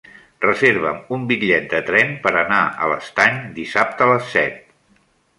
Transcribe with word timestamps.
Reserva'm 0.43 1.01
un 1.17 1.25
bitllet 1.31 1.67
de 1.73 1.81
tren 1.89 2.15
per 2.23 2.31
anar 2.39 2.61
a 2.85 2.89
l'Estany 2.93 3.37
dissabte 3.59 4.07
a 4.07 4.09
les 4.13 4.33
set. 4.37 4.57